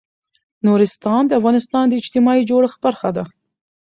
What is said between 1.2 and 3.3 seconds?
د افغانستان د اجتماعي جوړښت برخه ده.